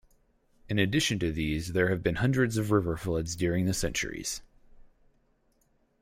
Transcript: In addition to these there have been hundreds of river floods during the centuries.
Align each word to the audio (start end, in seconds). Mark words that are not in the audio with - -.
In 0.67 0.79
addition 0.79 1.19
to 1.19 1.31
these 1.31 1.73
there 1.73 1.89
have 1.89 2.01
been 2.01 2.15
hundreds 2.15 2.57
of 2.57 2.71
river 2.71 2.97
floods 2.97 3.35
during 3.35 3.67
the 3.67 3.73
centuries. 3.75 4.41